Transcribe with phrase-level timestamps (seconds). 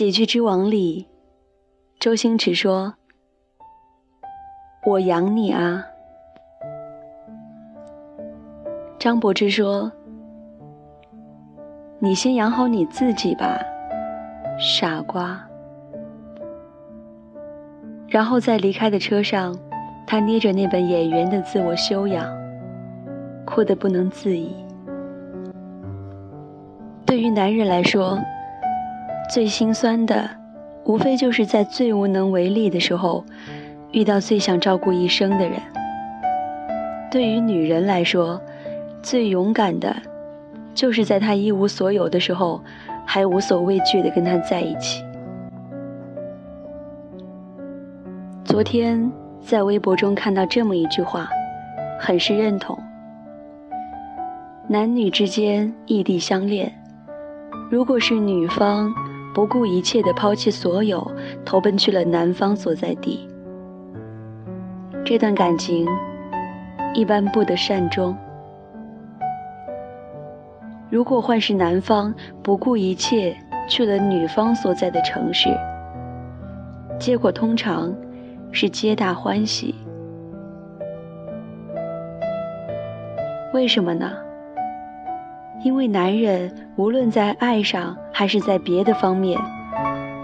[0.00, 1.06] 喜剧之王里，
[1.98, 2.94] 周星驰说
[4.86, 5.84] ：“我养你啊。”
[8.98, 9.92] 张柏芝说
[12.00, 13.60] ：“你先养好你自己吧，
[14.58, 15.38] 傻瓜。”
[18.08, 19.54] 然后在离开的车上，
[20.06, 22.26] 他捏着那本演员的自我修养，
[23.44, 24.56] 哭得不能自已。
[27.04, 28.18] 对于男人来说，
[29.30, 30.28] 最心酸的，
[30.84, 33.24] 无非就是在最无能为力的时候，
[33.92, 35.52] 遇到最想照顾一生的人。
[37.12, 38.40] 对于女人来说，
[39.00, 39.94] 最勇敢的，
[40.74, 42.60] 就是在她一无所有的时候，
[43.06, 45.04] 还无所畏惧的跟他在一起。
[48.44, 51.28] 昨天在微博中看到这么一句话，
[52.00, 52.76] 很是认同：
[54.66, 56.72] 男女之间异地相恋，
[57.70, 58.92] 如果是女方。
[59.34, 61.08] 不顾一切地抛弃所有，
[61.44, 63.28] 投奔去了男方所在地。
[65.04, 65.86] 这段感情
[66.94, 68.16] 一般不得善终。
[70.90, 73.36] 如果换是男方不顾一切
[73.68, 75.48] 去了女方所在的城市，
[76.98, 77.94] 结果通常
[78.50, 79.74] 是皆大欢喜。
[83.54, 84.16] 为什么呢？
[85.62, 89.38] 因为男人无论在爱上还是在别的方面，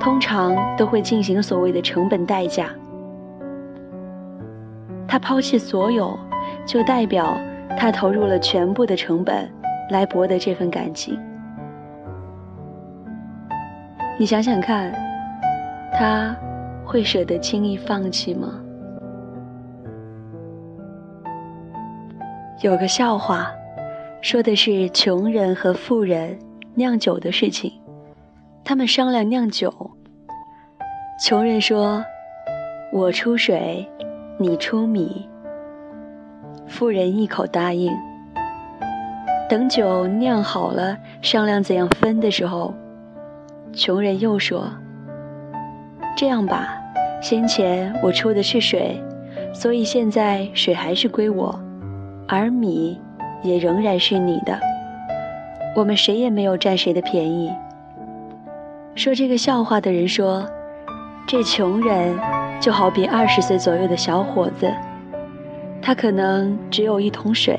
[0.00, 2.70] 通常都会进行所谓的成本代价。
[5.06, 6.18] 他抛弃所有，
[6.64, 7.36] 就代表
[7.76, 9.46] 他投入了全部的成本
[9.90, 11.18] 来博得这份感情。
[14.18, 14.90] 你想想看，
[15.92, 16.34] 他
[16.82, 18.58] 会舍得轻易放弃吗？
[22.62, 23.50] 有个笑话。
[24.22, 26.36] 说的是穷人和富人
[26.74, 27.72] 酿酒的事情，
[28.64, 29.72] 他们商量酿酒。
[31.22, 32.04] 穷人说
[32.92, 33.88] ：“我出水，
[34.38, 35.28] 你出米。”
[36.66, 37.92] 富人一口答应。
[39.48, 42.74] 等酒酿好了，商量怎样分的时候，
[43.72, 44.68] 穷人又说
[46.18, 46.76] ：“这样吧，
[47.22, 49.00] 先前我出的是水，
[49.54, 51.56] 所以现在水还是归我，
[52.26, 53.00] 而米……”
[53.46, 54.58] 也仍然是你的，
[55.74, 57.52] 我们谁也没有占谁的便宜。
[58.94, 60.44] 说这个笑话的人说，
[61.26, 62.18] 这穷人
[62.60, 64.72] 就好比二十岁左右的小伙子，
[65.80, 67.54] 他可能只有一桶水；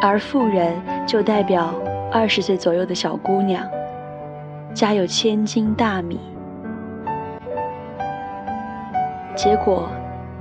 [0.00, 0.74] 而富人
[1.06, 1.74] 就代表
[2.10, 3.66] 二十岁左右的小姑娘，
[4.72, 6.20] 家有千斤大米。
[9.34, 9.88] 结果，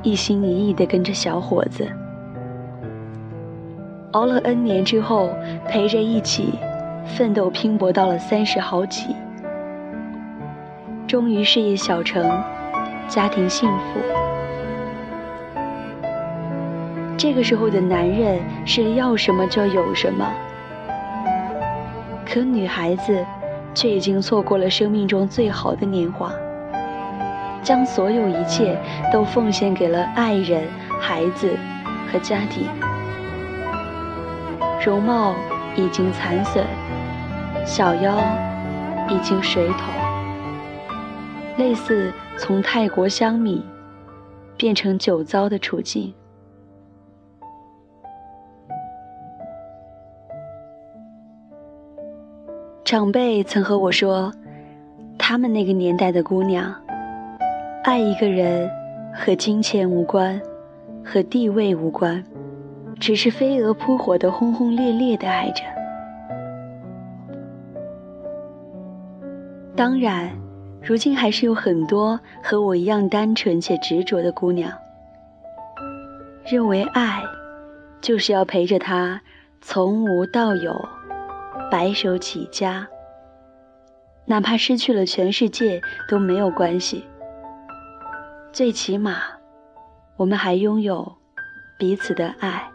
[0.04, 1.88] 一心一意地跟着小伙子。
[4.14, 5.30] 熬了 N 年之后，
[5.68, 6.56] 陪着一起
[7.06, 9.16] 奋斗拼搏到了三十好几，
[11.06, 12.28] 终于事业小成，
[13.08, 14.00] 家庭幸福。
[17.16, 20.25] 这个时候的男人是要什么就有什么，
[22.25, 23.24] 可女孩子
[23.75, 26.31] 却已经错过了生命中最好的年华，
[27.62, 28.75] 将所有一切
[29.14, 30.64] 都奉献给了爱人、
[31.00, 31.56] 孩子
[32.12, 32.66] 和家庭。
[34.81, 35.35] 容貌
[35.75, 36.66] 已经残损，
[37.66, 38.17] 小腰
[39.09, 39.94] 已经水桶，
[41.57, 43.62] 类似从泰国香米
[44.56, 46.13] 变成酒糟的处境。
[52.85, 54.31] 长辈曾和我说，
[55.18, 56.73] 他们那个年代的姑娘，
[57.84, 58.72] 爱一个人
[59.13, 60.41] 和金钱无关，
[61.03, 62.23] 和地位无关。
[63.00, 65.64] 只是飞蛾扑火的轰轰烈烈的爱着。
[69.75, 70.30] 当然，
[70.84, 74.72] 如今还是有很多和我一样单纯且执着的姑娘，
[76.46, 77.24] 认为爱
[78.01, 79.22] 就是要陪着他
[79.62, 80.74] 从无到有，
[81.72, 82.86] 白手起家，
[84.25, 87.06] 哪怕失去了全世界都没有关系。
[88.52, 89.22] 最起码，
[90.18, 91.16] 我们还拥有
[91.78, 92.69] 彼此的爱。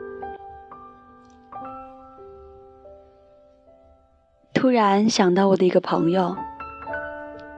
[4.55, 6.35] 突然想到我的一个朋友，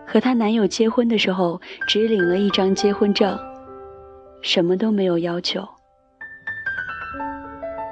[0.06, 3.38] 和她男友结婚的时候，只领了一张结婚证，
[4.42, 5.66] 什么都没有要求。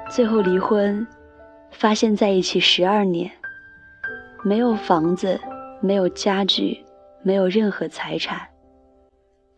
[0.09, 1.05] 最后离婚，
[1.71, 3.31] 发现在一起十二年，
[4.43, 5.39] 没有房子，
[5.79, 6.83] 没有家具，
[7.23, 8.41] 没有任何财产。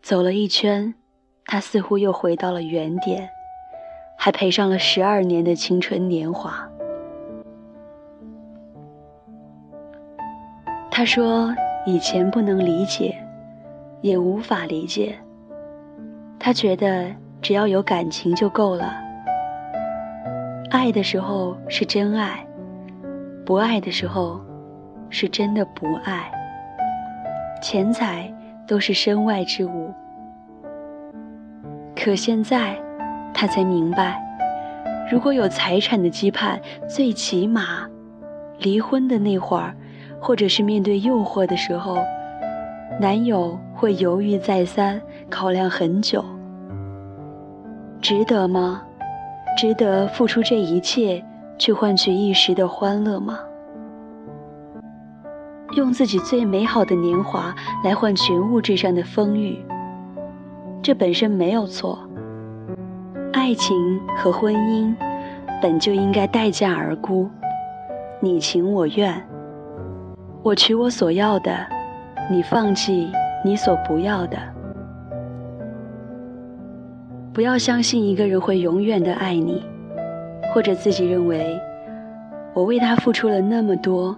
[0.02, 0.94] 走了一圈，
[1.46, 3.28] 他似乎又回到了原点，
[4.16, 6.68] 还赔上了十二年的青春年华。
[10.98, 11.54] 他说
[11.86, 13.16] ：“以前不能理解，
[14.00, 15.16] 也无法理解。
[16.40, 17.08] 他觉得
[17.40, 18.92] 只要有感情就够了，
[20.70, 22.44] 爱的时候是真爱，
[23.46, 24.40] 不爱的时候
[25.08, 26.28] 是真的不爱。
[27.62, 28.28] 钱财
[28.66, 29.94] 都是身外之物。
[31.94, 32.76] 可现在，
[33.32, 34.20] 他才明白，
[35.08, 36.58] 如果有财产的羁绊，
[36.88, 37.88] 最起码，
[38.58, 39.76] 离婚的那会儿，
[40.20, 41.98] 或者是面对诱惑的时候，
[43.00, 45.00] 男友会犹豫再三，
[45.30, 46.24] 考量很久。
[48.00, 48.82] 值得吗？
[49.56, 51.24] 值得付出这一切，
[51.58, 53.38] 去换取一时的欢乐吗？
[55.76, 57.54] 用自己最美好的年华
[57.84, 59.58] 来换取物质上的丰裕。
[60.82, 61.98] 这本身没有错。
[63.32, 64.94] 爱情和婚姻
[65.60, 67.28] 本就应该待价而沽，
[68.20, 69.22] 你情我愿，
[70.42, 71.66] 我取我所要的，
[72.30, 73.10] 你放弃
[73.44, 74.38] 你所不要的。
[77.32, 79.62] 不要相信一个人会永远的爱你，
[80.52, 81.60] 或者自己认为
[82.54, 84.16] 我为他付出了那么多，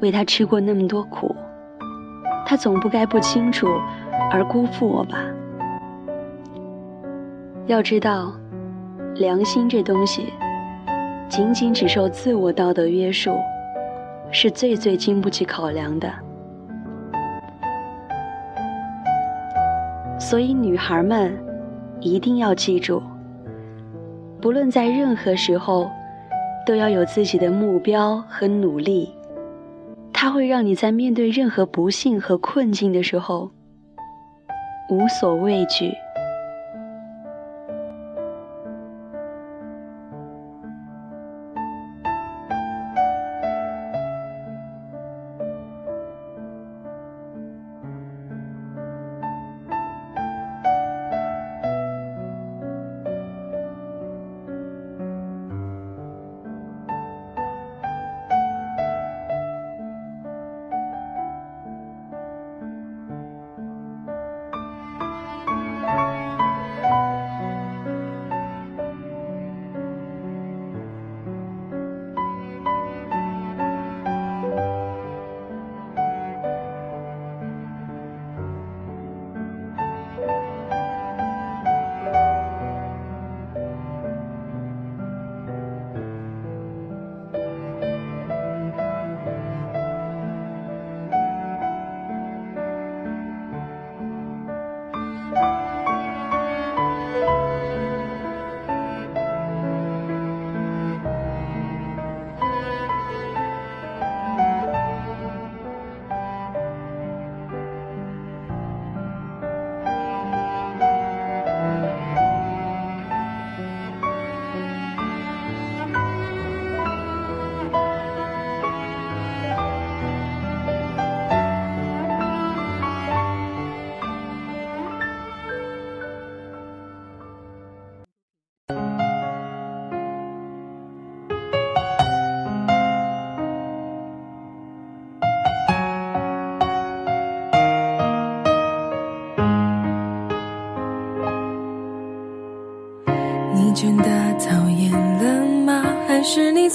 [0.00, 1.34] 为他吃过那么多苦，
[2.46, 3.66] 他总不该不清楚
[4.30, 5.18] 而辜负我吧。
[7.66, 8.32] 要知道，
[9.16, 10.32] 良心这东西，
[11.28, 13.36] 仅仅只受自我道德约束，
[14.30, 16.12] 是最最经不起考量的。
[20.18, 21.36] 所以，女孩们
[22.00, 23.02] 一定要记住，
[24.40, 25.90] 不论在任何时候，
[26.66, 29.14] 都要有自己的目标和努力。
[30.12, 33.50] 它会让你在面对任何不幸和困境的时候，
[34.88, 35.92] 无所畏惧。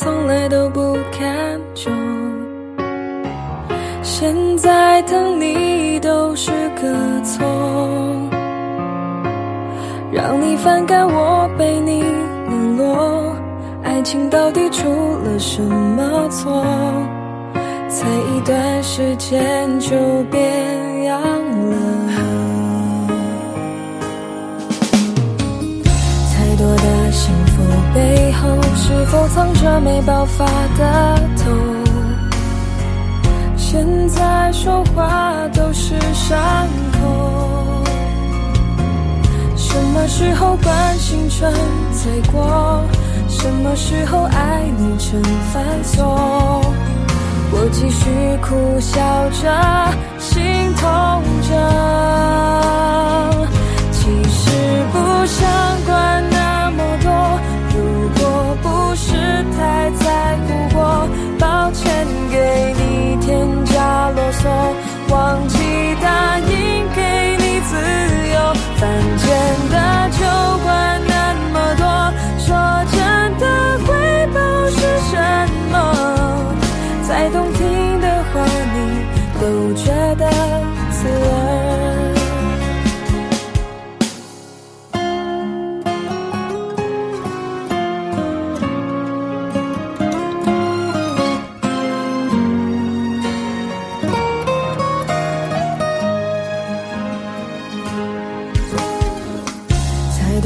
[0.04, 1.94] 从来都不看重？
[4.02, 7.46] 现在疼你都是个错，
[10.12, 13.36] 让你反感我被你冷落。
[13.84, 16.66] 爱情到底出了什么错？
[17.88, 19.96] 才一段时间就
[20.32, 22.31] 变样了。
[28.84, 30.44] 是否藏着没爆发
[30.76, 31.46] 的痛？
[33.56, 36.40] 现在说话都是伤
[36.94, 37.84] 口。
[39.56, 41.54] 什么时候关心成
[41.94, 42.84] 罪过？
[43.30, 45.22] 什么时候爱你成
[45.54, 46.60] 犯错？
[47.52, 48.10] 我继续
[48.42, 49.48] 苦笑着，
[50.18, 50.42] 心
[50.76, 51.52] 痛着，
[53.92, 54.50] 其实
[54.92, 54.98] 不
[55.28, 55.48] 想
[55.86, 56.31] 管。
[63.32, 64.44] 廉价啰嗦，
[65.10, 65.56] 忘记
[66.02, 67.78] 答应给你自
[68.34, 68.54] 由，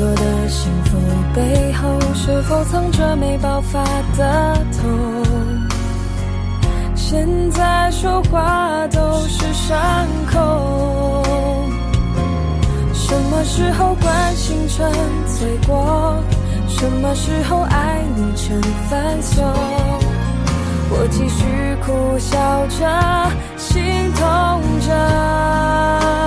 [0.06, 1.00] 多的幸福
[1.34, 3.84] 背后，是否藏着没爆发
[4.16, 5.66] 的痛？
[6.96, 11.24] 现在说话都是伤口。
[12.94, 14.88] 什么时候关心成
[15.26, 16.20] 罪过？
[16.68, 19.44] 什么时候爱你成反锁？
[20.92, 23.82] 我继续苦笑着，心
[24.14, 26.25] 痛着。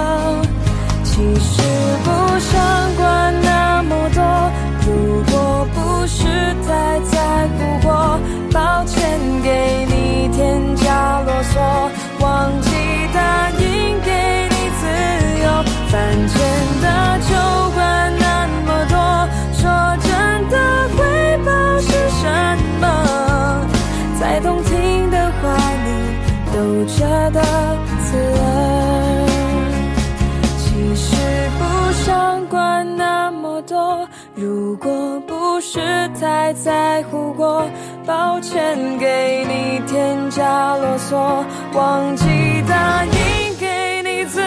[35.71, 37.69] 是太在乎过，
[38.07, 41.45] 抱歉给你添加啰嗦，
[41.75, 42.25] 忘记
[42.67, 44.47] 答应给你自由，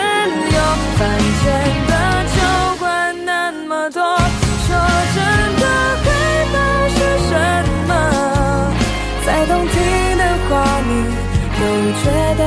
[0.98, 1.08] 犯
[1.44, 1.46] 贱
[1.86, 1.94] 的
[2.26, 2.42] 就
[2.80, 4.76] 管那么多，说
[5.14, 5.22] 真
[5.62, 5.66] 的
[6.02, 6.10] 回
[6.52, 6.58] 报
[6.90, 6.98] 是
[7.30, 7.32] 什
[7.88, 7.92] 么？
[9.24, 9.78] 再动听
[10.18, 10.52] 的话
[10.88, 10.90] 你
[11.60, 11.62] 都
[12.02, 12.04] 觉
[12.40, 12.42] 得